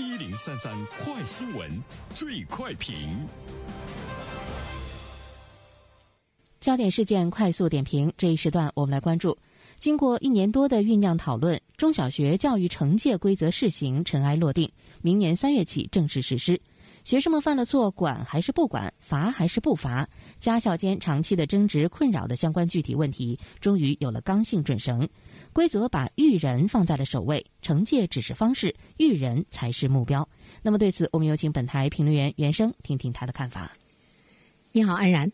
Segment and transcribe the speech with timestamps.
[0.00, 0.72] 一零三三
[1.02, 1.68] 快新闻，
[2.14, 2.94] 最快评。
[6.60, 9.36] 焦点事件快速点评，这一时段我们来关注。
[9.80, 14.70] 经过一年多的酝酿讨论，中小学教育惩戒规则试行尘埃落定，
[15.02, 16.60] 明年三月起正式实施。
[17.02, 20.08] 学生们犯了错，管还是不管，罚还是不罚？
[20.38, 25.08] 家校间长期的争执困扰的相关具体问题，终于有了刚性准绳。
[25.58, 30.28] 规则把育人放在了首位，惩戒只是方式，育人才是目标。
[30.62, 33.72] 那么对此，我们有请本台评论员袁生听听他的看法。
[34.70, 35.32] 你好，安然。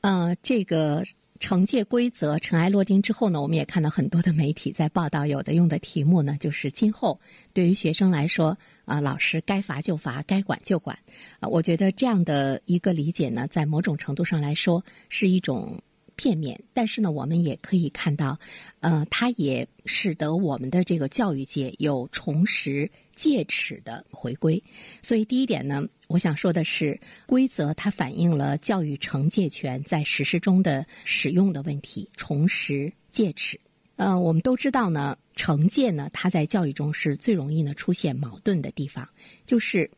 [0.00, 1.04] 呃，这个。
[1.40, 7.20] 惩戒规则尘埃落定之后呢，我们也看到很多的媒体在报道，有的用的题目呢，就是今后
[7.52, 8.56] 对于学生来说，
[8.86, 10.96] 啊，老师该罚就罚，该管就管。
[11.40, 15.78] 啊，我觉得这样的一个理解呢，在某种程度上来说是一种
[16.16, 18.38] 片面，但是呢，我们也可以看到，
[18.80, 22.90] 呃，它也使得我们的这个教育界有重拾。
[23.16, 24.60] 戒尺的回归，
[25.00, 33.56] 所以第一点呢，我想说的是，规则它反映了教育惩戒权在实施中的使用的问题，重拾戒尺。
[33.94, 39.08] 呃，我们都知道呢，惩戒呢，它在教育中是最容易呢出现矛盾的地方，
[39.46, 39.88] 就是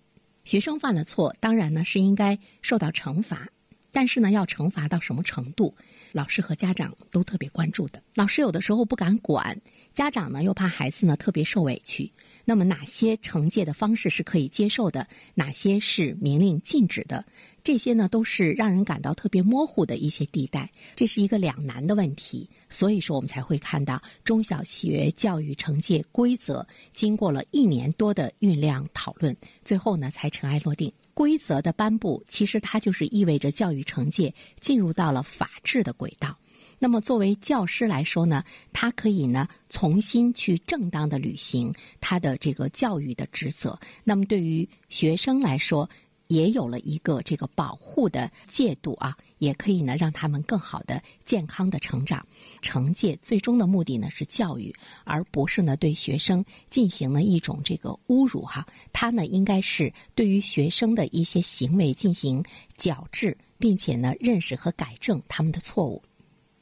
[0.45, 3.49] 学生犯了错，当然呢是应该受到惩罚，
[3.91, 5.75] 但是呢要惩罚到什么程度，
[6.17, 8.03] 老师和家长都特别关注的。
[8.15, 9.61] 老师有的时候不敢管，
[9.93, 12.11] 家长呢又怕孩子呢特别受委屈。
[12.43, 15.07] 那么哪些惩戒的方式是可以接受的？
[15.35, 17.23] 哪些是明令禁止的？
[17.67, 20.71] 这些呢，都是让人感到特别模糊的一些地带。
[20.95, 26.65] 这是一个两难的问题，所以说我们才会看到中小学教育惩戒规则
[26.95, 30.93] 经过了一年多的酝酿讨论，最后呢才尘埃落定。
[31.13, 36.39] 规则的颁布，其实它就是意味着教育惩戒进入到了法治的轨道。
[36.79, 43.77] 那么，作为教师来说呢，他可以呢重新去正当的履行他的这个教育的职责。
[44.05, 45.89] 那么，对于学生来说，
[46.29, 52.27] 也有了一个这个保护的戒度啊，也可以呢让他们更好的健康的成长。
[52.63, 54.75] 惩戒最终的目的呢是教育，
[55.05, 58.67] 而不是呢对学生进行了一种这个侮辱哈。
[58.93, 62.45] 他呢应该是对于学生的一些行为进行
[62.77, 66.03] 矫治，并且呢认识和改正他们的错误。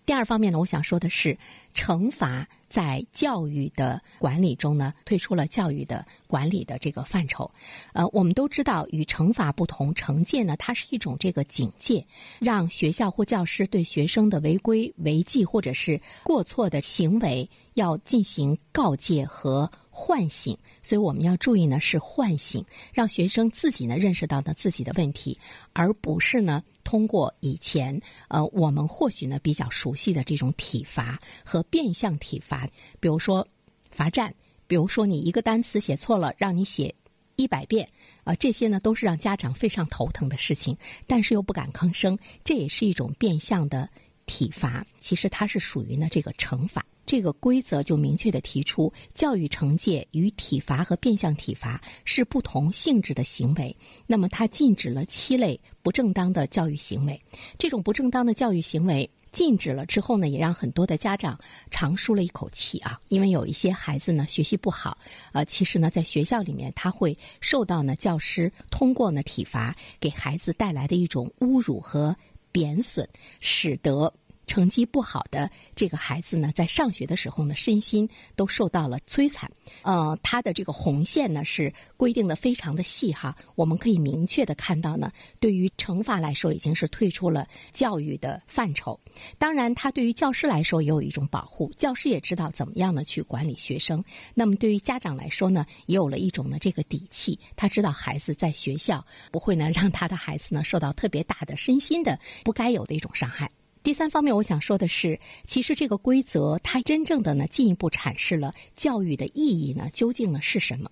[0.06, 1.38] 第二方面呢，我想说的是，
[1.74, 7.50] 惩罚在教育的管理中呢，退出了教育的管理的这个范畴。
[7.94, 12.06] 呃，我们都知道，与惩罚不同，惩戒呢，它是一种这个警戒，
[12.38, 20.58] 让学校或教师对学生的违规违纪或者是过错的行为要进行告诫和唤醒。
[20.82, 22.62] 所以我们要注意呢，是唤醒，
[22.92, 25.38] 让学生自己呢认识到呢自己的问题，
[25.72, 26.62] 而不是呢。
[26.82, 32.68] 通过以前呃，我们或许呢比较熟悉的这种体罚和变相体罚，
[33.00, 33.48] 比如说
[33.90, 34.34] 罚站，
[34.66, 36.94] 比如说你一个单词写错了，让你写
[37.36, 37.88] 一百遍，
[38.22, 43.88] 啊，这些呢都是让家长非常头疼的事情，但是又不敢吭声，这也是一种变相的
[44.26, 44.86] 体罚。
[45.00, 46.84] 其实它是属于呢这个惩罚。
[47.06, 53.76] 这个规则就明确的提出，教育惩戒与体罚和变相体罚是不同性质的行为。
[54.06, 57.20] 那么，它禁止了七类不正当的教育行为。
[57.58, 61.38] 这种不正当的教育行为禁止了之后呢，也让很多的家长
[61.70, 62.98] 长舒了一口气啊。
[63.08, 64.96] 因为有一些孩子呢学习不好，
[65.32, 72.16] 呃，其实呢在学校里面他会受到呢教师通过呢体罚给孩子带来的一种侮辱和
[72.50, 73.06] 贬损，
[73.40, 74.12] 使得。
[74.46, 79.50] 成绩不好的这个孩子呢，在上学的时候呢，身心都受到了摧残。
[79.82, 85.10] 呃，他的这个红线呢是规定的非常的细哈，我们可以明确的看到呢，
[85.40, 88.98] 对于惩罚来说已经是退出了教育的范畴。
[89.38, 94.04] 当然，他对于教师来说也有一种保护，教师也知道怎么样的去管理学生。
[94.34, 103.50] 那么对于家长来说呢，也有了一种呢这个底气，他知道孩子在学校不会呢让他的孩子呢受到特别大的身心的不该有的一种伤害。
[103.84, 110.90] 第三方面，我想说的是，其实这个规则它真正的呢，进一步阐释了教育的意义呢，究竟呢是什么？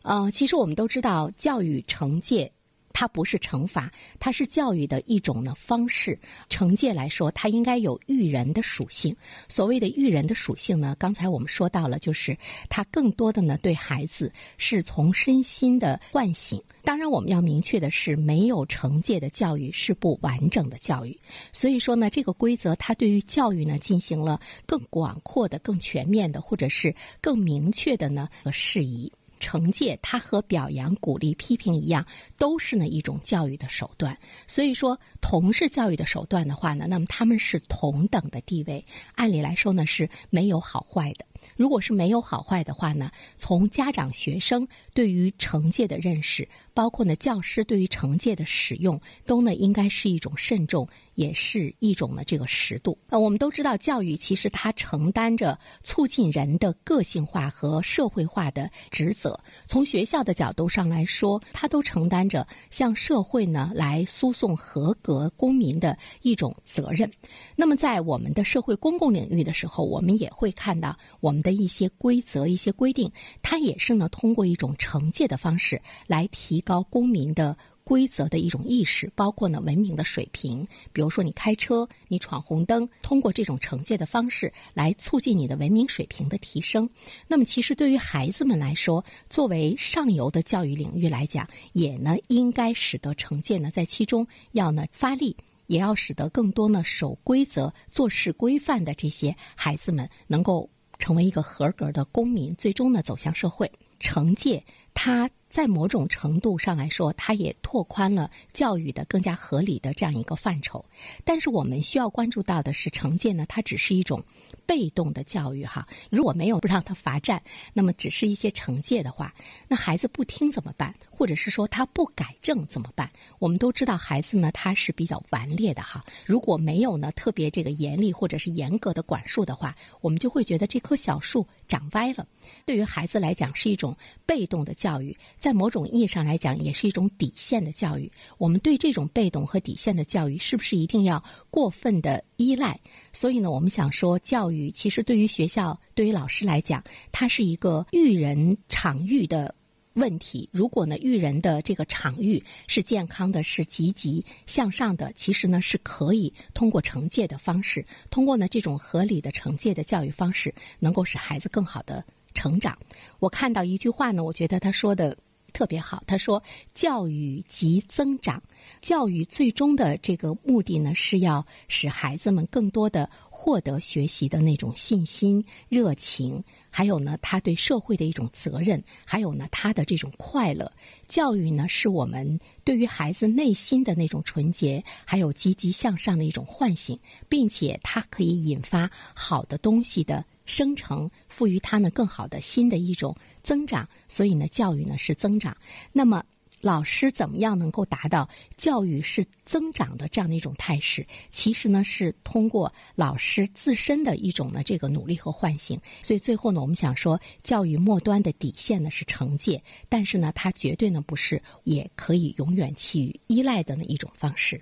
[0.00, 2.50] 呃，其实我们都知道，教育惩戒。
[2.98, 6.18] 它不是惩罚，它是教育的一种呢方式。
[6.48, 9.14] 惩戒来说，它应该有育人的属性。
[9.50, 12.34] 所谓的育人的属性呢，刚才我们说到了，就是
[12.70, 16.58] 它更多的呢对孩子是从身心的唤醒。
[16.82, 21.14] 当然，我们要明确的是，没有惩戒的教育是不完整的教育。
[21.52, 29.12] 所以说呢，这个规则它对于教育呢进行了更广阔的、更全面的，或者是更明确的呢和适宜。
[29.40, 32.06] 惩戒它和表扬、鼓励、批评一样，
[32.38, 34.16] 都是呢一种教育的手段。
[34.46, 38.84] 所以说，同是教育的手段的话呢，那么他们是同等的地位。
[39.14, 41.24] 按理来说呢，是没有好坏的。
[41.54, 50.88] 如果是没有好坏的话呢，从家长、学生对于惩戒的认识，包括呢教师对于惩戒的使用，都呢应该是一种慎重。
[51.16, 52.96] 也是一种呢，这个适度。
[53.08, 59.38] 呃，我们都知道，教育其实它承担着促进人的个性化和社会化的职责。
[59.66, 67.10] 从学校的角度上来说，它都承担着向社会呢来输送合格公民的一种责任。
[67.56, 73.10] 那么，在我们的社会公共领域的时候，我们也会看到我们的一些规则、一些规定，
[73.42, 77.56] 它也是呢通过一种惩戒的方式来提高公民的。
[77.86, 80.66] 规则的一种意识，包括呢文明的水平。
[80.92, 86.90] 比如说，你开车，你闯红灯，通过这种惩戒的方式来促进你的文明水平的提升。
[87.28, 95.36] 那么，其实对于孩子们来说，作为上游的教育领域来讲，也呢应该使得惩戒呢在其中要呢发力，
[95.68, 100.68] 也要使得更多呢守规则、做事规范的这些孩子们能够
[100.98, 103.70] 成为一个合格的公民，最终呢走向社会。
[104.00, 105.30] 惩戒它。
[105.56, 110.84] 在某种程度上来说，它也拓宽了教育的更加合理的这样一个范畴。
[111.24, 114.22] 但是我们需要关注到的是，惩戒呢，它只是一种
[114.66, 115.88] 被动的教育哈。
[116.10, 117.42] 如果没有不让他罚站，
[117.72, 119.34] 那么只是一些惩戒的话，
[119.66, 120.94] 那孩子不听怎么办？
[121.10, 123.10] 或者是说他不改正怎么办？
[123.38, 126.04] 我们都知道孩子呢，他是比较顽劣的哈。
[126.26, 132.26] 如果没有呢特别这个严厉或者是严格的管束的话，我们就会觉得这棵小树长歪了。
[132.66, 135.16] 对于孩子来讲，是一种被动的教育。
[135.46, 138.10] 在某种意义上来讲，也是一种底线的教育。
[138.36, 141.22] 我们对这种被动和底线的教育，是不是一定要
[141.52, 142.80] 过分的依赖？
[143.12, 146.82] 所以呢，我们想说，教育其实对于学校、对于老师来讲，
[147.12, 149.54] 它是一个育人场域的
[149.92, 150.48] 问题。
[150.50, 162.04] 如果呢，育人的这个场域是健康的、是积极向上的，其实呢，是可以通过惩戒的方式，通过呢这种合理的惩戒的教育方式，能够使孩子更好的
[162.34, 162.76] 成长。
[163.20, 165.16] 我看到一句话呢，我觉得他说的。
[165.56, 166.42] 特别好，他说
[166.74, 168.42] ：“教育即增长，
[168.82, 176.44] 教育最终的这个目的呢，是要使孩子们更多的获得学习的那种信心、热情，
[176.76, 180.70] 还有呢，他对社会的一种责任，还有呢，他的这种快乐。
[181.08, 186.98] 教育呢，是我们对于孩子内心的那种纯洁，还有积极向上的一种唤醒，
[187.30, 195.56] 并且它可以引发好的东西的生成，赋予他呢更好的新的一种。”增长，所以呢，教育呢是增长。
[195.92, 196.22] 那么，
[196.66, 201.06] 老师怎么样能够达到教育是增长的这样的一种态势？
[201.30, 205.80] 其实呢，是通过老师自身的一种呢这个努力和唤醒。
[206.02, 214.60] 所以最后呢，我们想说，教育末端的底线呢是惩戒，但是呢，它绝对呢不是也可以永远弃于依赖的那一种方式。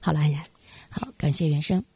[0.00, 0.42] 好了，安然，
[0.90, 1.95] 好，感谢原生。